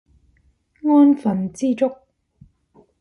[0.83, 1.91] 安分知足